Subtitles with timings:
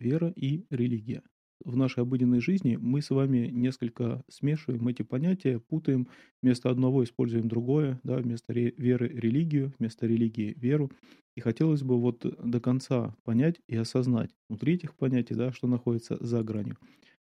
[0.00, 1.22] вера и религия.
[1.62, 6.08] В нашей обыденной жизни мы с вами несколько смешиваем эти понятия, путаем,
[6.42, 10.90] вместо одного используем другое, да, вместо веры– религию, вместо религии– веру.
[11.36, 16.16] И хотелось бы вот до конца понять и осознать внутри этих понятий, да, что находится
[16.18, 16.78] за гранью.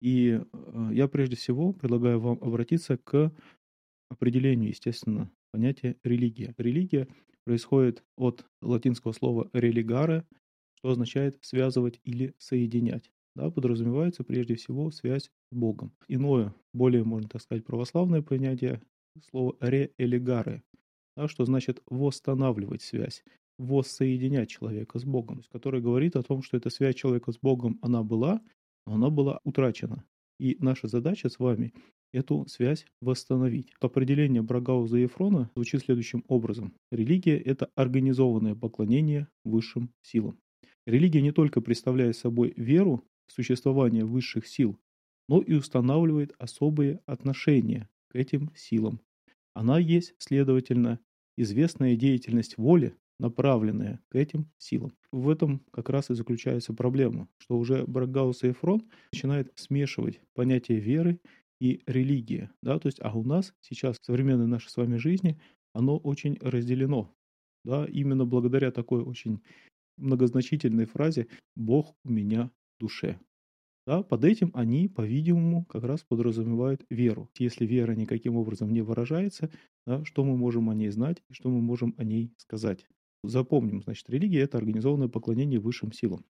[0.02, 3.32] И э, я прежде всего предлагаю вам обратиться к
[4.10, 6.52] определению, естественно, понятия религия.
[6.58, 7.06] Религия
[7.44, 10.24] происходит от латинского слова «religare»,
[10.76, 13.10] что означает «связывать» или «соединять».
[13.34, 15.92] Да, подразумевается прежде всего связь с Богом.
[16.08, 18.80] Иное, более, можно так сказать, православное понятие
[19.30, 20.62] слова «реэлигаре»,
[21.16, 23.24] да, что значит «восстанавливать связь»,
[23.58, 28.02] «воссоединять человека с Богом», который говорит о том, что эта связь человека с Богом, она
[28.02, 28.40] была,
[28.86, 30.04] но она была утрачена.
[30.38, 31.72] И наша задача с вами
[32.12, 33.72] эту связь восстановить.
[33.80, 36.74] Определение Брагауза и Ефрона звучит следующим образом.
[36.90, 40.38] Религия– это организованное поклонение высшим силам.
[40.86, 44.78] Религия не только представляет собой веру в существование высших сил,
[45.28, 49.00] но и устанавливает особые отношения к этим силам.
[49.54, 51.00] Она есть, следовательно,
[51.36, 54.92] известная деятельность воли, направленная к этим силам.
[55.10, 60.78] В этом как раз и заключается проблема, что уже Брагаус и Эфрон начинает смешивать понятие
[60.78, 61.20] веры
[61.60, 62.50] и религия.
[62.62, 62.78] Да?
[62.78, 65.40] То есть, а у нас сейчас в современной нашей с вами жизни
[65.72, 67.12] оно очень разделено.
[67.64, 67.86] Да?
[67.86, 69.40] Именно благодаря такой очень
[69.96, 73.18] многозначительной фразе «Бог у меня в душе».
[73.86, 77.30] Да, под этим они, по-видимому, как раз подразумевают веру.
[77.38, 79.48] Если вера никаким образом не выражается,
[79.86, 82.84] да, что мы можем о ней знать и что мы можем о ней сказать.
[83.22, 86.24] Запомним, значит, религия– это организованное поклонение высшим силам.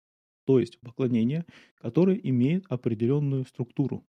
[0.44, 4.06] То есть поклонение, которое имеет определенную структуру.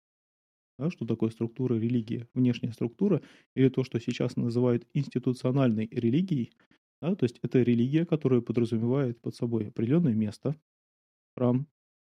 [0.78, 2.28] Да, что такое структура религии?
[2.34, 3.22] Внешняя структура
[3.56, 6.52] или то, что сейчас называют институциональной религией.
[7.02, 10.56] Да, то есть это религия, которая подразумевает под собой определенное место,
[11.36, 11.68] храм,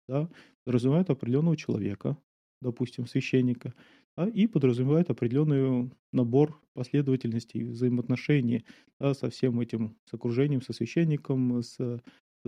[0.09, 0.31] да,
[0.65, 2.19] подразумевает определенного человека,
[2.63, 3.75] допустим, священника,
[4.17, 8.65] да, и подразумевает определенный набор последовательностей взаимоотношений
[9.01, 12.01] да, со всем этим, с окружением, со священником, с, со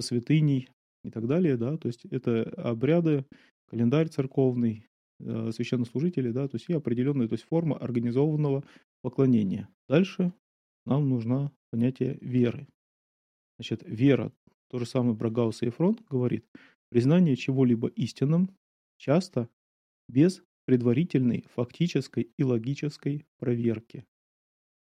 [0.03, 0.69] святыней
[1.05, 1.57] и так далее.
[1.57, 3.27] Да, то есть это обряды,
[3.67, 4.87] календарь церковный,
[5.21, 8.63] Э, священнослужители, да, то есть и определенная то есть форма организованного
[9.03, 9.69] поклонения.
[9.89, 10.33] Дальше
[10.89, 12.67] нам нужна понятие веры.
[13.59, 14.33] Значит, вера,
[14.69, 16.47] то же самое Брагаус и Ефрон говорит,
[16.91, 18.51] признание чего-либо истинным
[18.97, 19.49] часто
[20.09, 24.07] без предварительной фактической и логической проверки.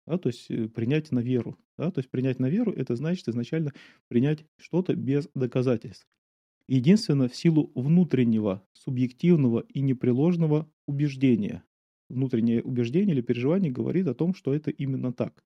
[0.07, 1.59] Да, то есть э, принять на веру.
[1.79, 3.73] Да, то есть принять на веру– это значит изначально
[4.09, 6.07] принять что-то без доказательств
[6.69, 11.63] единственно в силу внутреннего, субъективного и непреложного убеждения.
[12.09, 15.45] Внутреннее убеждение или переживание говорит о том, что это именно так,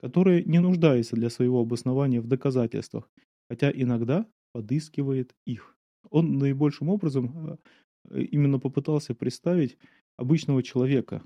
[0.00, 3.10] которое не нуждается для своего обоснования в доказательствах,
[3.48, 5.76] хотя иногда подыскивает их.
[6.10, 7.58] Он наибольшим образом
[8.10, 9.76] э, именно попытался представить
[10.16, 11.22] обычного человека,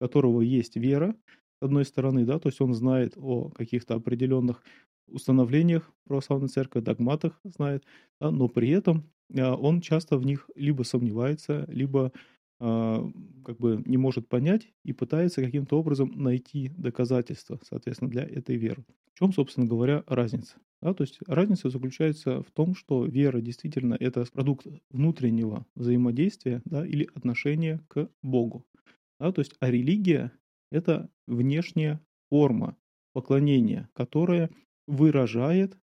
[0.00, 1.16] у которого есть вера,
[1.60, 4.62] с одной стороны, да, то есть он знает о каких-то определенных
[5.08, 7.84] установлениях православной церкви, догматах знает,
[8.20, 12.12] да, но при этом а, он часто в них либо сомневается, либо а,
[12.58, 18.84] как бы не может понять и пытается каким-то образом найти доказательства, соответственно, для этой веры.
[19.14, 20.56] В чем, собственно говоря, разница?
[20.80, 26.86] Да, то есть разница заключается в том, что вера действительно это продукт внутреннего взаимодействия да,
[26.86, 28.64] или отношения к Богу.
[29.18, 30.32] Да, то есть, а религия–
[30.70, 32.76] это внешняя форма
[33.12, 34.50] поклонения, которая
[34.86, 35.76] выражает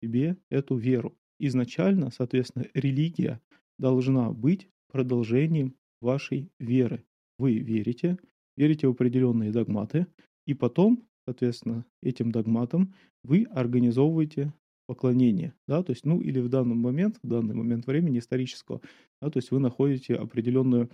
[0.00, 1.16] себе эту веру.
[1.40, 3.40] Изначально, соответственно, религия
[3.78, 7.04] должна быть продолжением вашей веры.
[7.38, 8.18] Вы верите,
[8.56, 10.06] верите в определенные догматы,
[10.46, 14.52] и потом, соответственно, этим догматам вы организовываете
[14.86, 18.80] поклонение, да, то есть, ну, или в данный момент, в данный момент времени исторического,
[19.20, 20.90] да, то есть вы находите определенную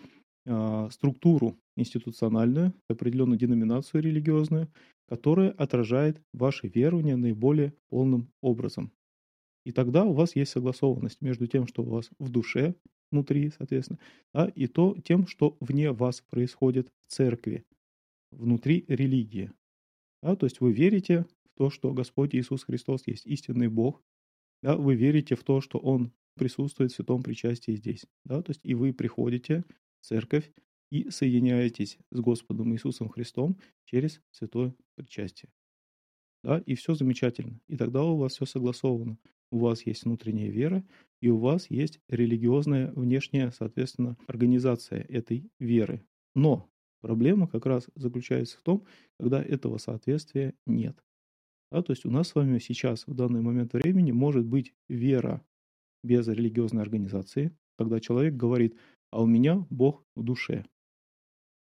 [0.47, 4.68] э, структуру институциональную, определенную деноминацию религиозную,
[5.08, 8.92] которая отражает ваши верования наиболее полным образом.
[9.64, 12.74] И тогда у вас есть согласованность между тем, что у вас в душе,
[13.10, 13.99] внутри, соответственно,
[14.33, 17.65] да, и то, тем, что вне вас происходит в церкви,
[18.31, 19.53] внутри религии.
[20.22, 24.03] Да, то есть вы верите в то, что Господь Иисус Христос есть истинный Бог,
[24.63, 28.07] да, вы верите в то, что Он присутствует в святом причастии здесь.
[28.25, 29.65] Да, то есть и вы приходите
[30.01, 30.51] в церковь,
[30.91, 35.51] и соединяетесь с Господом Иисусом Христом через святое причастие.
[36.43, 37.60] Да, и все замечательно.
[37.66, 39.19] И тогда у вас все согласовано.
[39.50, 40.84] У вас есть внутренняя вера,
[41.21, 46.04] и у вас есть религиозная внешняя, соответственно, организация этой веры.
[46.34, 46.68] Но
[47.00, 48.86] проблема как раз заключается в том,
[49.18, 51.03] когда этого соответствия нет.
[51.71, 55.45] Да, то есть у нас с вами сейчас, в данный момент времени, может быть вера
[56.03, 58.77] без религиозной организации, когда человек говорит,
[59.10, 60.65] а у меня Бог в душе.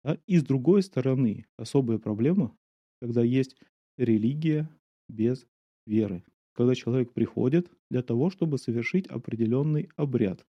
[0.05, 0.19] Да?
[0.26, 2.56] И с другой стороны, особая проблема,
[3.00, 3.56] когда есть
[3.96, 4.69] религия
[5.08, 5.46] без
[5.87, 6.25] веры.
[6.54, 10.46] Когда человек приходит для того, чтобы совершить определенный обряд.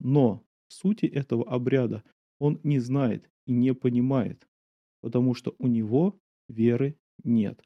[0.00, 2.02] Но сути этого обряда
[2.38, 4.46] он не знает и не понимает,
[5.00, 7.62] потому что у него веры нет.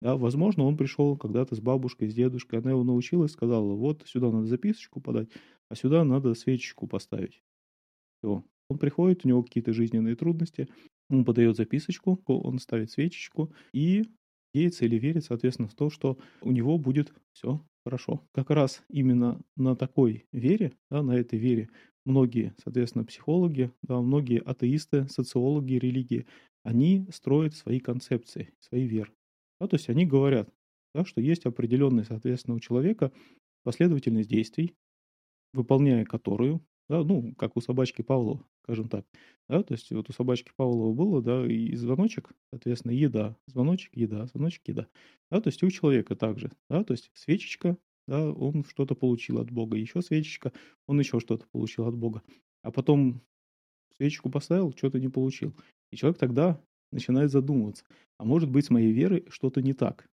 [0.00, 4.02] Да, возможно, он пришел когда-то с бабушкой, с дедушкой, она его научила и сказала, вот
[4.06, 5.28] сюда надо записочку подать,
[5.68, 7.40] а сюда надо свечечку поставить.
[8.18, 8.44] Все.
[8.68, 10.68] Он приходит, у него какие-то жизненные трудности,
[11.08, 14.04] он подает записочку, он ставит свечечку и
[14.54, 18.22] надеется или верит, соответственно, в то, что у него будет все хорошо.
[18.32, 21.68] Как раз именно на такой вере, да, на этой вере
[22.04, 26.26] многие, соответственно, психологи, да, многие атеисты, социологи религии,
[26.64, 29.12] они строят свои концепции, свои веры.
[29.60, 30.48] Да, то есть они говорят,
[30.94, 33.12] да, что есть определенный, соответственно, у человека
[33.64, 34.74] последовательность действий,
[35.52, 39.06] выполняя которую, да, ну, как у собачки Павлова, скажем так,
[39.48, 44.26] да, то есть вот у собачки Павлова было, да, и звоночек, соответственно, еда, звоночек, еда,
[44.26, 44.88] звоночек, еда,
[45.30, 47.76] да, то есть у человека также, да, то есть свечечка,
[48.06, 50.52] да, он что-то получил от Бога, еще свечечка,
[50.86, 52.22] он еще что-то получил от Бога,
[52.62, 53.20] а потом
[53.96, 55.54] свечечку поставил, что-то не получил,
[55.90, 56.60] и человек тогда
[56.92, 57.84] начинает задумываться,
[58.18, 60.06] а может быть с моей верой что-то не так.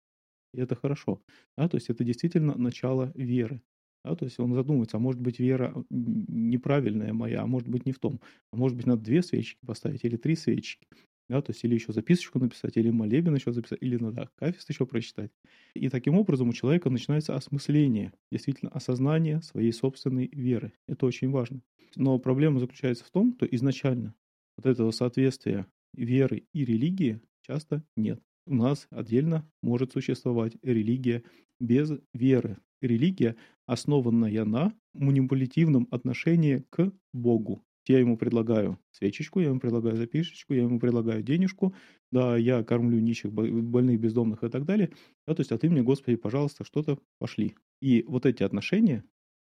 [0.54, 1.20] И это хорошо.
[1.56, 1.68] Да?
[1.68, 3.62] То есть это действительно начало веры.
[4.04, 4.14] Да?
[4.14, 7.98] То есть он задумывается, а может быть вера неправильная моя, а может быть не в
[7.98, 8.20] том.
[8.52, 10.86] А может быть надо две свечки поставить или три свечки.
[11.28, 14.86] Да, то есть или еще записочку написать, или молебен еще записать, или надо кафест еще
[14.86, 15.30] прочитать.
[15.74, 20.72] И таким образом у человека начинается осмысление, действительно осознание своей собственной веры.
[20.86, 21.60] Это очень важно.
[21.96, 24.14] Но проблема заключается в том, что изначально
[24.56, 28.22] вот этого соответствия веры и религии часто нет.
[28.46, 31.22] У нас отдельно может существовать религия
[31.60, 32.58] без веры.
[32.80, 33.36] Религия,
[33.66, 37.62] основанная на манипулятивном отношении к Богу.
[37.86, 41.74] Я ему предлагаю свечечку, я ему предлагаю запишечку, я ему предлагаю денежку,
[42.12, 44.90] да, я кормлю нищих, больных, бездомных и так далее.
[45.26, 47.54] Да, то есть, а ты мне, Господи, пожалуйста, что-то пошли.
[47.80, 49.04] И вот эти отношения,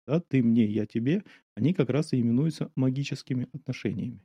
[0.07, 1.23] да, ты мне, я тебе,
[1.55, 4.21] они как раз и именуются магическими отношениями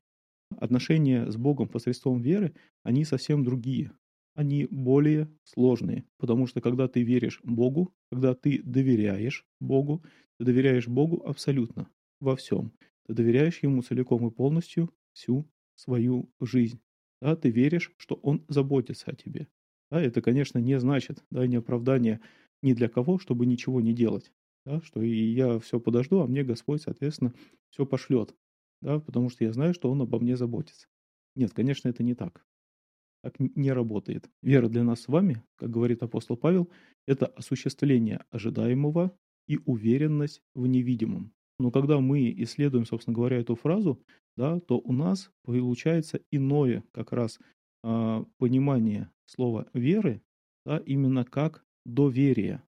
[0.58, 3.92] отношения с Богом посредством веры, они совсем другие.
[4.34, 10.02] Они более сложные, потому что когда ты веришь Богу, когда ты доверяешь Богу,
[10.38, 11.88] ты доверяешь Богу абсолютно
[12.20, 12.72] во всем.
[13.06, 16.80] Ты доверяешь Ему целиком и полностью всю свою жизнь.
[17.22, 19.46] Да, ты веришь, что Он заботится о тебе.
[19.90, 22.20] Да, это, конечно, не значит, да, не оправдание
[22.62, 24.32] ни для кого, чтобы ничего не делать.
[24.66, 27.34] Да, что и я все подожду, а мне Господь, соответственно,
[27.70, 28.34] все пошлет
[28.80, 30.88] да, потому что я знаю, что он обо мне заботится.
[31.34, 32.44] Нет, конечно, это не так.
[33.24, 34.28] Так не работает.
[34.42, 36.70] Вера для нас с вами, как говорит апостол Павел,
[37.06, 39.16] это осуществление ожидаемого
[39.48, 41.32] и уверенность в невидимом.
[41.58, 43.98] Но когда мы исследуем, собственно говоря, эту фразу,
[44.36, 47.38] да, то у нас получается иное как раз
[47.82, 50.20] э, понимание слова веры,
[50.66, 52.62] да, именно как доверие.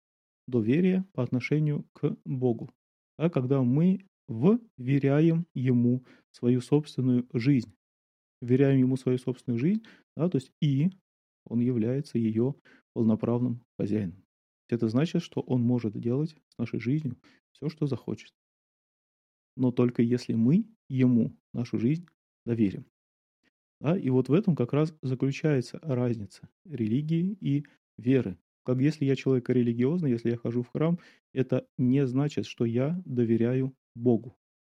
[0.49, 2.71] Доверие по отношению к Богу.
[3.19, 6.03] Да, когда мы вверяем ему
[6.33, 7.75] свою собственную жизнь.
[8.41, 9.83] Вверяем ему свою собственную жизнь,
[10.17, 10.91] да, то есть и
[11.45, 12.55] он является ее
[12.95, 14.25] полноправным хозяином.
[14.69, 17.17] Это значит, что он может делать с нашей жизнью
[17.53, 18.33] все, что захочет.
[19.57, 22.07] Но только если мы ему нашу жизнь
[22.45, 22.87] доверим.
[23.81, 27.67] Да, и вот в этом как раз заключается разница религии и
[27.99, 28.39] веры.
[28.65, 30.99] Как если я человек религиозный, если я хожу в храм,
[31.33, 34.37] это не значит, что я доверяю Богу.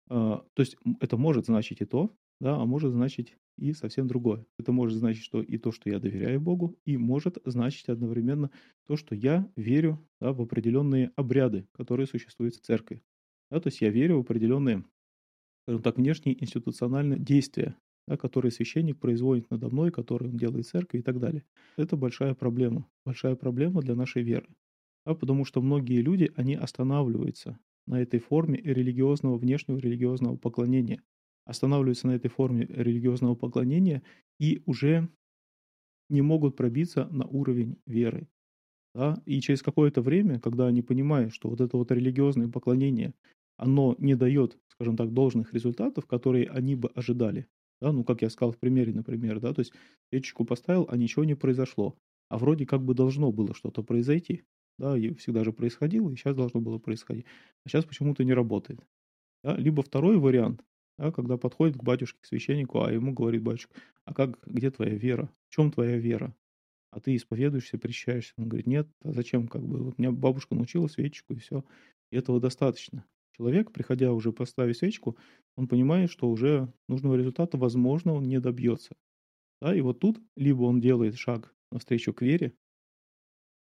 [0.09, 4.45] А, то есть это может значить и то, да, а может значить и совсем другое.
[4.59, 8.51] Это может значить, что и то, что я доверяю Богу, и может значить одновременно
[8.87, 13.01] то, что я верю да, в определенные обряды, которые существуют в церкви.
[13.51, 14.85] Да, то есть я верю в определенные,
[15.63, 17.75] скажем так, внешние институциональные действия,
[18.07, 21.43] да, которые священник производит надо мной, которые он делает в церкви и так далее.
[21.77, 22.87] Это большая проблема.
[23.05, 24.47] Большая проблема для нашей веры.
[25.05, 31.01] Да, потому что многие люди, они останавливаются на этой форме религиозного, внешнего религиозного поклонения.
[31.47, 34.03] Останавливаются на этой форме религиозного поклонения
[34.39, 35.09] и уже
[36.09, 38.27] не могут пробиться на уровень веры.
[38.93, 39.21] Да?
[39.25, 43.13] И через какое-то время, когда они понимают, что вот это вот религиозное поклонение,
[43.57, 47.47] оно не дает, скажем так, должных результатов, которые они бы ожидали.
[47.81, 47.91] Да?
[47.91, 49.73] Ну, как я сказал в примере, например, да, то есть
[50.09, 51.97] свечечку поставил, а ничего не произошло.
[52.29, 54.43] А вроде как бы должно было что-то произойти
[54.77, 57.25] да, и всегда же происходило, и сейчас должно было происходить.
[57.65, 58.79] А сейчас почему-то не работает.
[59.43, 59.55] Да?
[59.57, 60.63] Либо второй вариант,
[60.97, 63.73] да, когда подходит к батюшке, к священнику, а ему говорит батюшка,
[64.05, 65.29] а как, где твоя вера?
[65.49, 66.35] В чем твоя вера?
[66.91, 68.33] А ты исповедуешься, причащаешься.
[68.37, 71.63] Он говорит, нет, а зачем, как бы, вот меня бабушка научила свечечку, и все.
[72.11, 73.05] И этого достаточно.
[73.37, 75.17] человек, приходя уже поставить свечку,
[75.55, 78.95] он понимает, что уже нужного результата, возможно, он не добьется.
[79.61, 82.53] Да, и вот тут либо он делает шаг навстречу к вере,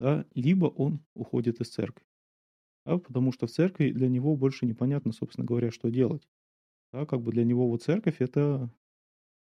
[0.00, 2.04] да, либо он уходит из церкви.
[2.86, 6.28] Да, потому что в церкви для него больше непонятно, собственно говоря, что делать.
[6.94, 8.70] Да, как бы для него вот церковь это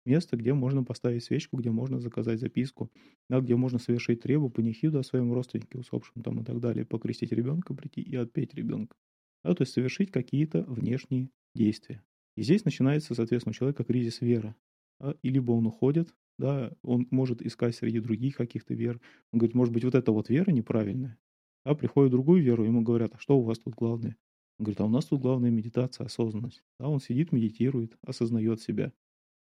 [0.06, 2.90] место, где можно поставить свечку, где можно заказать записку,
[3.28, 7.32] да, где можно совершить требу, панихиду о своем родственнике усопшем там и так далее, покрестить
[7.32, 8.96] ребенка, прийти и отпеть ребенка.
[9.44, 12.02] Да, то есть совершить какие-то внешние действия.
[12.36, 14.56] И здесь начинается, соответственно, у человека кризис веры.
[15.00, 19.02] Да, и либо он уходит, да, он может искать среди других каких-то вер.
[19.32, 21.18] Он говорит, может быть, вот эта вот вера неправильная.
[21.66, 24.16] Да, приходит другую веру, ему говорят, а что у вас тут главное?
[24.58, 26.62] Он говорит, а у нас тут главная медитация, осознанность.
[26.78, 28.92] Да, он сидит, медитирует, осознает себя.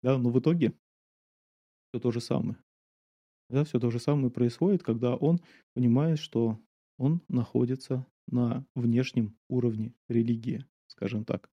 [0.03, 0.75] Да, но в итоге
[1.88, 2.59] все то же самое.
[3.49, 5.41] Да, все то же самое происходит, когда он
[5.75, 6.61] понимает, что
[6.99, 11.50] он находится на внешнем уровне религии, скажем так.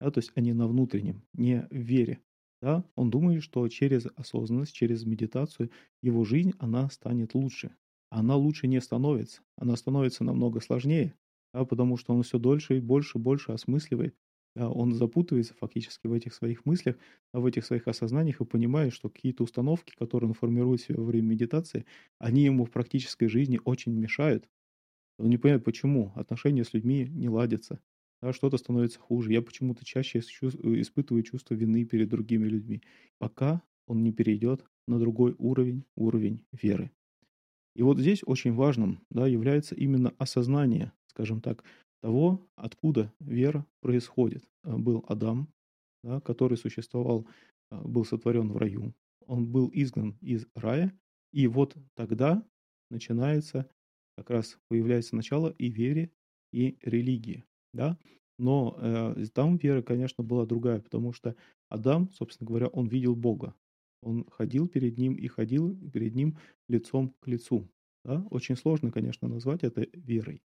[0.00, 2.20] Да, то есть, а не на внутреннем, не в вере.
[2.62, 5.70] Да, он думает, что через осознанность, через медитацию
[6.00, 7.76] его жизнь, она станет лучше.
[8.08, 9.42] Она лучше не становится.
[9.56, 11.14] Она становится намного сложнее,
[11.54, 14.16] да, потому что он все дольше и больше и больше осмысливает.
[14.56, 16.96] Да, он запутывается фактически в этих своих мыслях,
[17.32, 21.04] а в этих своих осознаниях и понимает, что какие-то установки, которые он формирует себе во
[21.04, 21.86] время медитации,
[22.20, 24.48] они ему в практической жизни очень мешают.
[25.18, 27.80] Он не понимает, почему отношения с людьми не ладятся
[28.22, 29.32] да, что-то становится хуже.
[29.32, 32.82] Я почему-то чаще испытываю чувство вины перед другими людьми,
[33.18, 36.90] пока он не перейдет на другой уровень, уровень веры.
[37.76, 41.64] И вот здесь очень важным да, является именно осознание, скажем так,
[42.02, 44.44] того, откуда вера происходит.
[44.64, 45.48] Э, был Адам,
[46.02, 47.26] да, который существовал,
[47.70, 48.94] э, был сотворен в раю.
[49.26, 50.92] Он был изгнан из рая,
[51.32, 52.46] и вот тогда
[52.90, 53.70] начинается,
[54.16, 56.10] как раз появляется начало и вере,
[56.52, 57.44] и религии
[57.74, 57.98] да.
[58.38, 61.36] Но э, там вера, конечно, была другая, потому что
[61.68, 63.54] Адам, собственно говоря, он видел Бога.
[64.02, 67.68] Он ходил перед ним и ходил перед ним лицом к лицу.
[68.04, 68.26] Да?
[68.30, 70.42] Очень сложно, конечно, назвать это верой.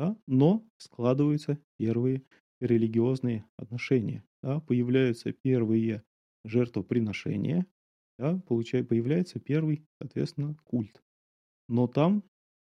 [0.00, 0.16] Да?
[0.26, 2.22] Но складываются первые
[2.58, 4.24] религиозные отношения.
[4.42, 4.60] Да?
[4.60, 6.02] Появляются первые
[6.46, 7.66] жертвоприношения,
[8.18, 8.38] да?
[8.48, 11.02] Получай, появляется первый, соответственно, культ.
[11.68, 12.24] Но там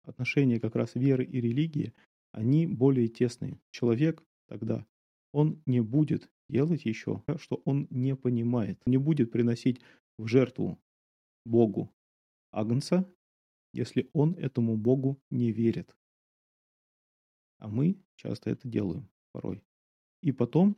[0.05, 1.93] отношения как раз веры и религии
[2.33, 3.61] они более тесные.
[3.73, 4.87] Человек тогда,
[5.35, 8.81] он не будет делать еще, что он не понимает.
[8.87, 9.83] Не будет приносить
[10.19, 10.79] в жертву
[11.45, 11.93] Богу
[12.53, 13.07] Агнца,
[13.75, 15.95] если он этому Богу не верит.
[17.59, 19.63] А мы часто это делаем порой.
[20.23, 20.77] И потом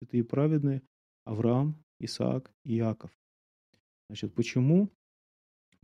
[0.00, 0.82] это и праведные
[1.24, 3.10] Авраам, Исаак и Иаков.
[4.08, 4.90] Значит, почему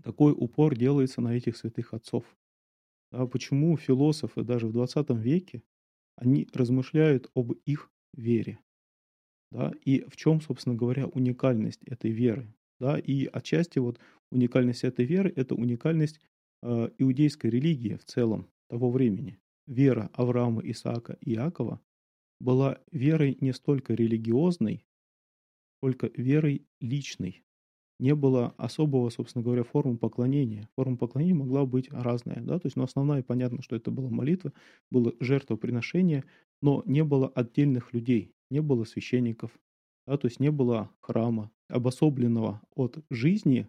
[0.03, 2.25] такой упор делается на этих святых отцов?
[3.11, 5.63] А почему философы даже в 20 веке,
[6.17, 8.59] они размышляют об их вере?
[9.53, 12.53] Да, и в чем, собственно говоря, уникальность этой веры?
[12.81, 14.01] Да, и отчасти вот
[14.33, 16.21] уникальность этой веры– это уникальность
[16.63, 19.39] э, иудейской религии в целом того времени.
[19.67, 21.81] Вера Авраама, Исаака и Иакова
[22.41, 24.85] была верой не столько религиозной,
[25.79, 27.45] сколько верой личной
[28.01, 30.69] не было особого, собственно говоря, формы поклонения.
[30.77, 34.53] Форма поклонения могла быть разная, да, то есть, ну, основная, понятно, что это была молитва,
[34.91, 36.25] было жертвоприношение,
[36.63, 39.53] но не было отдельных людей, не было священников,
[40.07, 43.69] да, то есть не было храма, обособленного от жизни,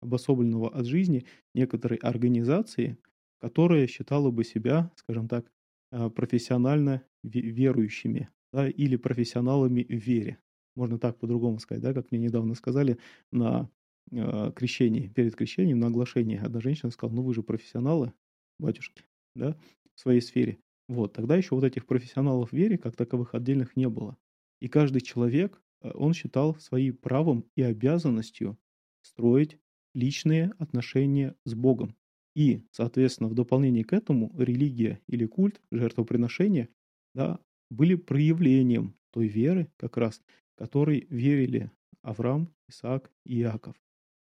[0.00, 2.98] обособленного от жизни некоторой организации,
[3.42, 5.52] которая считала бы себя, скажем так,
[5.90, 10.38] э, профессионально верующими да, или профессионалами в вере
[10.74, 12.98] можно так по-другому сказать, да, как мне недавно сказали
[13.30, 13.68] на
[14.10, 16.38] э, крещении, перед крещением, на оглашении.
[16.38, 18.12] Одна женщина сказала, ну вы же профессионалы,
[18.58, 19.56] батюшки, да,
[19.94, 20.58] в своей сфере.
[20.88, 24.16] Вот, тогда еще вот этих профессионалов в вере, как таковых отдельных, не было.
[24.60, 28.56] И каждый человек, э, он считал своим правом и обязанностью
[29.02, 29.58] строить
[29.94, 31.96] личные отношения с Богом.
[32.34, 36.68] И, соответственно, в дополнение к этому религия или культ, жертвоприношения,
[37.14, 37.38] да,
[37.70, 40.22] были проявлением той веры как раз,
[40.56, 41.70] которой верили
[42.02, 43.74] Авраам, Исаак и Иаков.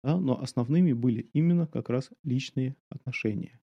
[0.02, 3.60] Да, но основными были именно как раз личные отношения.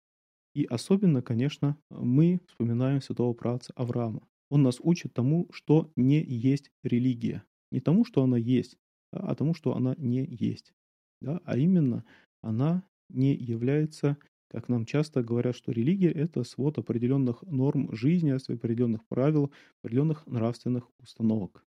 [0.53, 4.27] И особенно, конечно, мы вспоминаем святого праца Авраама.
[4.49, 7.43] Он нас учит тому, что не есть религия.
[7.71, 8.77] Не тому, что она есть,
[9.11, 10.73] а тому, что она не есть.
[11.21, 11.41] Да?
[11.43, 12.05] А именно,
[12.41, 14.17] она не является,
[14.49, 20.89] как нам часто говорят, что религия– это свод определенных норм жизни, определенных правил, определенных нравственных
[20.99, 21.65] установок.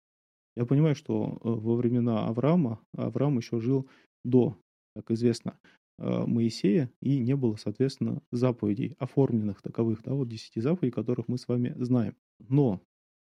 [0.55, 3.89] Я понимаю, что э, во времена Авраама, Авраам еще жил
[4.23, 4.57] до,
[4.95, 5.57] как известно,
[5.97, 11.37] э, Моисея, и не было, соответственно, заповедей, оформленных таковых, да, вот десяти заповедей, которых мы
[11.37, 12.15] с вами знаем.
[12.39, 12.81] Но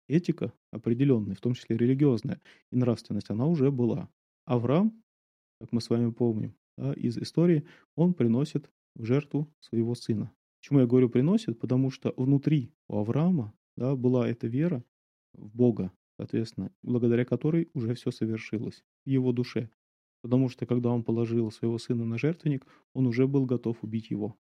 [0.08, 2.40] этика определенная, в том числе религиозная
[2.70, 4.08] и нравственность, она уже была.
[4.44, 5.00] Авраам,
[5.60, 6.54] как мы с вами помним
[6.96, 10.32] из истории, он приносит в жертву своего сына.
[10.60, 11.58] Почему я говорю приносит?
[11.58, 14.84] Потому что внутри у Авраама да, была эта вера
[15.32, 19.70] в Бога, соответственно, благодаря которой уже все совершилось в его душе.
[20.22, 24.36] Потому что когда он положил своего сына на жертвенник, он уже был готов убить его.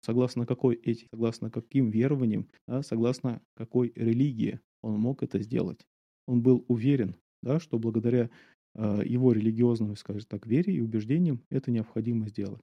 [0.00, 5.80] Согласно какой этике, согласно каким верованиям, да, согласно какой религии он мог это сделать.
[6.26, 8.30] Он был уверен, да, что благодаря
[8.78, 12.62] его религиозным, скажем так, вере и убеждениям это необходимо сделать.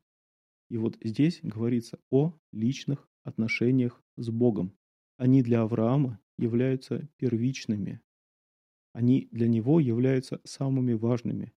[0.70, 4.74] И вот здесь говорится о личных отношениях с Богом.
[5.18, 8.02] Они для Авраама являются первичными.
[8.94, 11.54] Они для него являются самыми важными.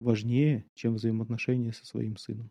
[0.00, 2.50] Важнее, чем взаимоотношения со своим сыном.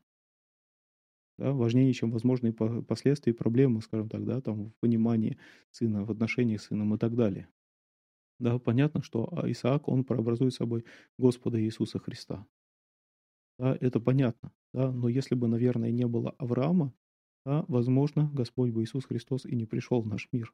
[1.38, 5.38] Да, важнее, чем возможные последствия и проблемы, скажем так, да, там, в понимании
[5.72, 7.50] сына, в отношениях с сыном и так далее.
[8.44, 10.84] Да, понятно, что а, Исаак, он прообразует собой
[11.18, 12.46] Господа Иисуса Христа.
[13.58, 14.52] Да, это понятно.
[14.74, 16.94] Да, но если бы, наверное, не было Авраама,
[17.46, 20.54] да, возможно, Господь бы Иисус Христос и не пришел в наш мир.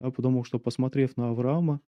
[0.00, 1.80] Да, потому что, посмотрев на Авраама,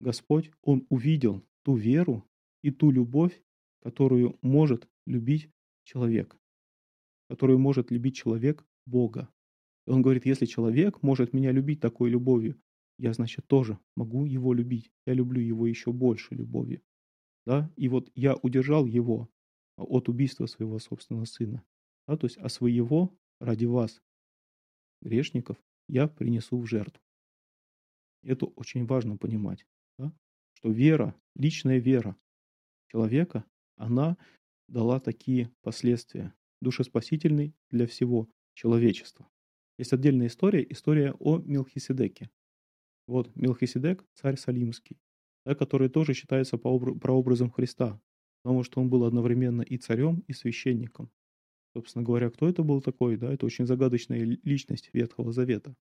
[0.00, 2.26] Господь, Он увидел ту веру
[2.62, 3.38] и ту любовь,
[3.82, 5.50] которую может любить
[5.84, 6.38] человек,
[7.28, 9.28] которую может любить человек Бога.
[9.86, 12.58] И он говорит, если человек может меня любить такой любовью,
[13.00, 14.92] я, значит, тоже могу его любить.
[15.06, 16.82] Я люблю его еще больше любовью.
[17.46, 17.70] Да?
[17.76, 19.30] И вот я удержал его
[19.76, 21.64] от убийства своего собственного сына.
[22.06, 22.18] Да?
[22.18, 24.02] То есть, а своего ради вас,
[25.00, 25.56] грешников,
[25.88, 27.02] я принесу в жертву.
[28.22, 29.66] Это очень важно понимать,
[29.96, 30.12] да?
[30.52, 32.16] что вера, личная вера
[32.88, 34.18] человека, она
[34.68, 39.26] дала такие последствия, душеспасительный для всего человечества.
[39.78, 42.28] Есть отдельная история, история о Милхиседеке.
[43.10, 44.96] Вот Милхиседек, царь Салимский,
[45.44, 48.00] да, который тоже считается прообразом Христа,
[48.44, 51.10] потому что он был одновременно и царем, и священником.
[51.74, 55.74] Собственно говоря, кто это был такой, да, это очень загадочная личность Ветхого Завета.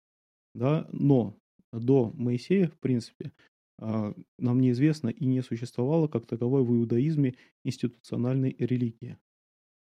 [0.55, 1.37] Да, но
[1.71, 3.33] до Моисея, в принципе,
[3.79, 9.19] а, нам неизвестно и не существовало как таковой в иудаизме институциональной религии.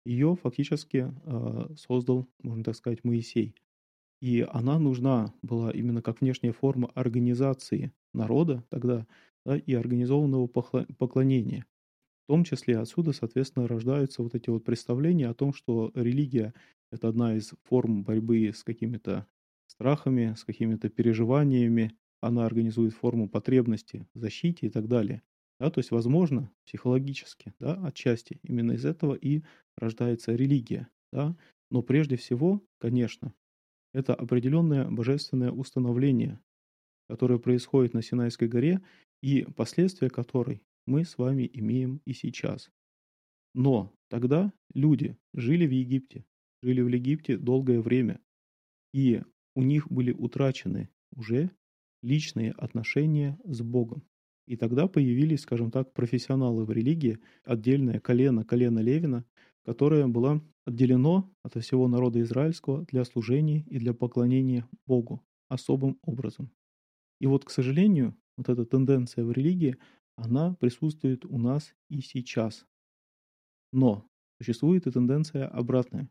[0.05, 3.55] Ее фактически а, создал, можно так сказать, Моисей.
[4.21, 9.07] И она нужна была именно как внешняя форма организации народа тогда
[9.47, 11.67] да, и организованного поклонения.
[12.25, 16.55] В том числе отсюда, соответственно, рождаются вот эти вот представления о том, что религия–
[16.93, 19.27] это одна из форм борьбы с какими-то
[19.67, 25.23] страхами, с какими-то переживаниями, она организует форму потребности в защите и так далее.
[25.59, 29.43] Да, то есть, возможно, психологически, да, отчасти именно из этого и
[29.77, 30.89] рождается религия.
[31.13, 31.37] Да,
[31.71, 33.35] но прежде всего, конечно,
[33.93, 36.41] это определенное божественное установление,
[37.09, 38.81] которое происходит на Синайской горе
[39.23, 42.71] и последствия которой мы с вами имеем и сейчас.
[43.55, 46.25] Но тогда люди жили в Египте,
[46.63, 48.21] жили в Египте долгое время,
[48.93, 49.23] и
[49.55, 51.51] у них были утрачены уже
[52.03, 54.05] личные отношения с Богом.
[54.47, 59.25] И тогда появились, скажем так, профессионалы в религии, отдельное колено, колено Левина,
[59.65, 66.51] которое было отделено от всего народа израильского для служения и для поклонения Богу особым образом.
[67.21, 69.77] И вот, к сожалению, вот эта тенденция в религии,
[70.17, 72.67] она присутствует у нас и сейчас.
[73.73, 74.07] Но
[74.39, 76.09] существует и тенденция обратная,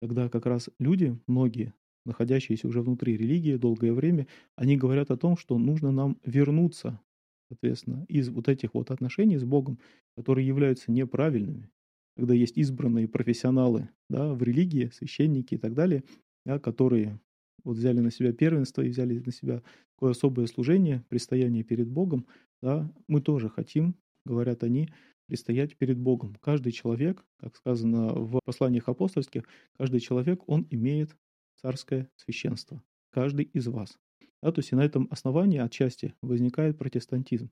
[0.00, 1.74] когда как раз люди, многие,
[2.04, 7.00] находящиеся уже внутри религии долгое время, они говорят о том, что нужно нам вернуться,
[7.48, 9.78] соответственно, из вот этих вот отношений с Богом,
[10.16, 11.70] которые являются неправильными,
[12.18, 16.02] когда есть избранные профессионалы да, в религии, священники и так далее,
[16.44, 17.20] да, которые
[17.62, 19.62] вот взяли на себя первенство и взяли на себя
[19.94, 22.26] такое особое служение, предстояние перед Богом,
[22.60, 24.88] да, мы тоже хотим, говорят они,
[25.28, 26.34] предстоять перед Богом.
[26.42, 29.44] Каждый человек, как сказано в посланиях апостольских,
[29.76, 31.16] каждый человек, он имеет
[31.62, 32.82] царское священство.
[33.12, 33.96] Каждый из вас.
[34.42, 37.48] Да, то есть и на этом основании отчасти возникает протестантизм.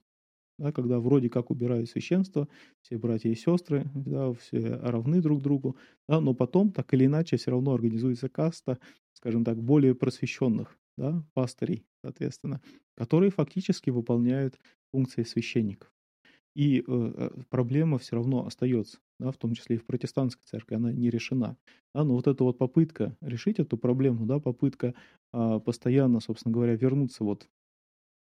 [0.59, 2.49] Да, когда вроде как убирают священство,
[2.81, 5.77] все братья и сестры, да, все равны друг другу,
[6.09, 8.79] да, но потом так или иначе все равно организуется каста,
[9.13, 12.63] скажем так, более просвещенных да, пастырей, соответственно,
[12.97, 14.59] которые фактически выполняют
[14.93, 15.93] функции священников.
[16.55, 20.77] И э, э, проблема все равно остается, да, в том числе и в протестантской церкви,
[20.77, 21.59] она не решена.
[21.95, 24.95] Да, но вот эта вот попытка решить эту проблему, да, попытка
[25.35, 27.49] э, постоянно, собственно говоря, вернуться вот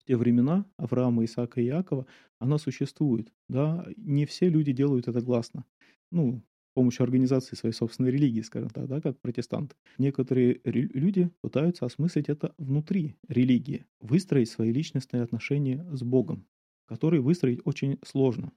[0.09, 2.07] те времена Авраама, Исаака и Иакова,
[2.41, 3.33] она существует.
[3.49, 3.87] Да.
[3.97, 5.65] Не все люди делают это гласно.
[6.11, 6.43] Ну,
[6.75, 9.75] помощью организации своей собственной религии, скажем так, да, как протестанты.
[9.99, 16.47] Некоторые люди пытаются осмыслить это внутри религии, выстроить свои личностные отношения с Богом,
[16.87, 18.53] которые выстроить очень сложно.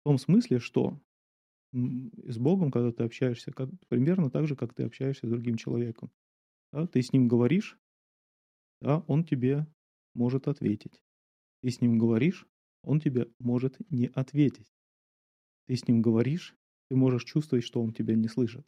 [0.00, 1.00] В том смысле, что
[1.72, 6.10] с Богом, когда ты общаешься, как, примерно так же, как ты общаешься с другим человеком.
[6.72, 7.78] Да, ты с ним говоришь,
[8.80, 9.66] да, он тебе
[10.14, 11.00] может ответить.
[11.62, 12.46] Ты с ним говоришь,
[12.82, 14.72] он тебе может не ответить.
[15.66, 16.54] Ты с ним говоришь,
[16.88, 18.66] ты можешь чувствовать, что он тебя не слышит.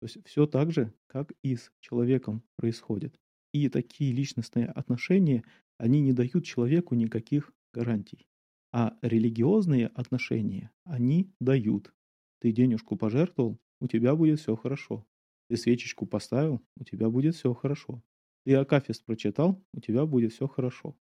[0.00, 3.18] То есть все так же, как и с человеком происходит.
[3.52, 5.44] И такие личностные отношения,
[5.76, 8.26] они не дают человеку никаких гарантий.
[8.72, 11.92] А религиозные отношения, они дают.
[12.40, 15.06] Ты денежку пожертвовал, у тебя будет все хорошо.
[15.48, 18.02] Ты свечечку поставил, у тебя будет все хорошо.
[18.48, 20.96] Ты Акафист прочитал, у тебя будет все хорошо.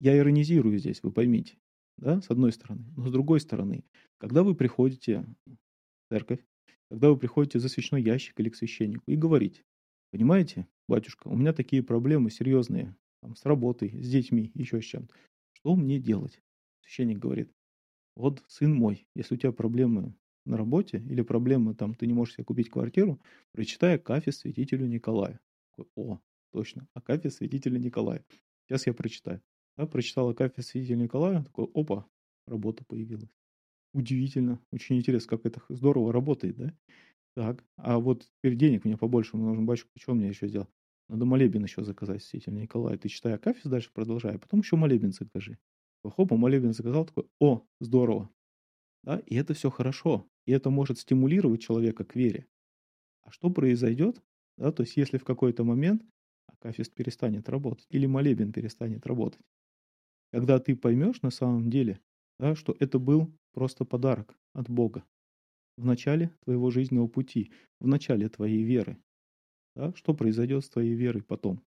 [0.00, 1.58] Я иронизирую здесь, вы поймите
[1.98, 2.86] да, с одной стороны.
[2.96, 3.84] Но с другой стороны,
[4.16, 6.40] когда вы приходите в церковь,
[6.88, 9.66] когда вы приходите за свечной ящик или к священнику и говорите,
[10.12, 15.14] понимаете, батюшка, у меня такие проблемы серьезные, там, с работой, с детьми, еще с чем-то.
[15.52, 16.40] Что мне делать?
[16.80, 17.52] Священник говорит,
[18.16, 20.14] вот, сын мой, если у тебя проблемы
[20.46, 23.20] на работе или проблемы, там, ты не можешь себе купить квартиру,
[23.52, 25.38] прочитай Акафист святителю Николаю.
[25.96, 26.18] О,
[26.52, 28.24] точно, Акафист святителя Николая.
[28.66, 29.42] Сейчас я прочитаю.
[29.76, 32.06] Да, прочитал Акафист святителя Николая, такой, опа,
[32.46, 33.30] работа появилась.
[33.94, 36.74] Удивительно, очень интересно, как это здорово работает, да?
[37.34, 40.68] Так, а вот теперь денег мне побольше нужно, батюшка, что мне еще сделать?
[41.08, 42.96] Надо молебен еще заказать святителя Николая.
[42.96, 45.58] Ты читай Акафист, дальше продолжай, а потом еще молебен закажи.
[46.04, 48.30] Хопа, молебен заказал, такой, о, здорово.
[49.02, 50.26] Да, и это все хорошо.
[50.46, 52.46] И это может стимулировать человека к вере.
[53.22, 54.22] А что произойдет,
[54.56, 56.02] да, то есть если в какой-то момент
[56.62, 59.40] Акафист перестанет работать или молебен перестанет работать,
[60.32, 62.00] когда ты поймешь на самом деле,
[62.38, 65.04] да, что это был просто подарок от Бога
[65.78, 68.98] в начале твоего жизненного пути, в начале твоей веры.
[69.76, 71.62] Да, что произойдет с твоей верой потом?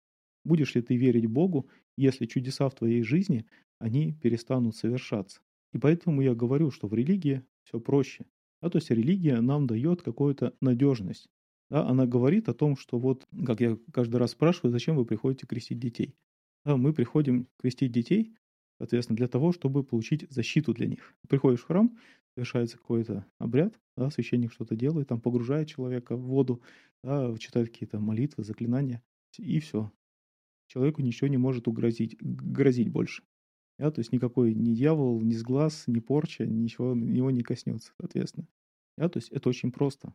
[0.46, 3.46] Будешь ли ты верить Богу, если чудеса в твоей жизни,
[3.80, 5.42] они перестанут совершаться?
[5.74, 8.26] И поэтому я говорю, что в религии все проще.
[8.62, 11.30] Да, то есть религия нам дает какую-то надежность.
[11.74, 15.48] Да, она говорит о том, что вот, как я каждый раз спрашиваю, зачем вы приходите
[15.48, 16.14] крестить детей?
[16.66, 18.36] Да, мы приходим крестить детей,
[18.78, 21.16] соответственно, для того, чтобы получить защиту для них.
[21.28, 21.98] Приходишь в храм,
[22.36, 26.62] совершается какой-то обряд, да, священник что-то делает, там погружает человека в воду,
[27.04, 29.02] да, читает какие-то молитвы, заклинания,
[29.40, 29.92] и все.
[30.68, 33.24] Человеку ничего не может угрозить, грозить больше.
[33.80, 38.48] Да, то есть никакой ни дьявол, ни сглаз, ни порча, ничего его не коснется, соответственно.
[38.96, 40.14] Да, то есть это очень просто.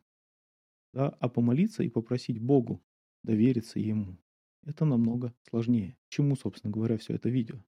[0.92, 2.82] Да, а помолиться и попросить Богу
[3.22, 4.18] довериться Ему,
[4.64, 5.96] это намного сложнее.
[6.08, 7.62] Чему, собственно говоря, все это видео?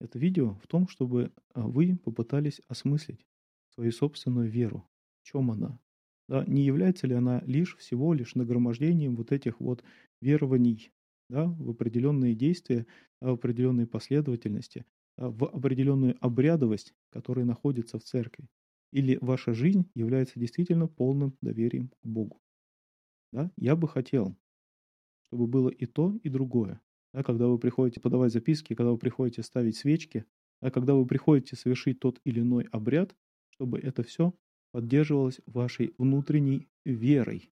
[0.00, 3.26] Это видео в том, чтобы а, вы попытались осмыслить
[3.74, 4.88] свою собственную веру.
[5.22, 5.78] В чем она?
[6.28, 9.82] Да, не является ли она лишь всего лишь нагромождением вот этих вот
[10.20, 10.92] верований
[11.28, 12.86] да, в определенные действия,
[13.20, 18.48] в определенные последовательности, в определенную обрядовость, которая находится в церкви?
[18.92, 22.40] Или ваша жизнь является действительно полным доверием к Богу?
[23.32, 23.50] Да?
[23.56, 24.36] Я бы хотел,
[25.28, 26.80] чтобы было и то, и другое
[27.12, 30.24] да, когда вы приходите подавать записки, когда вы приходите ставить свечки,
[30.60, 33.14] а когда вы приходите совершить тот или иной обряд,
[33.50, 34.34] чтобы это все
[34.72, 37.50] поддерживалось вашей внутренней верой.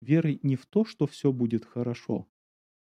[0.00, 2.28] Верой не в то, что все будет хорошо,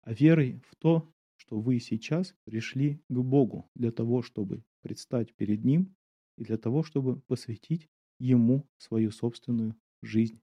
[0.02, 5.64] а верой в то, что вы сейчас пришли к Богу для того, чтобы предстать перед
[5.64, 5.94] Ним
[6.36, 10.42] и для того, чтобы посвятить Ему свою собственную жизнь